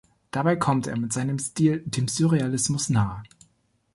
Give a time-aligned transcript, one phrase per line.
[0.31, 3.21] Dabei kommt er mit seinem Stil dem Surrealismus nah.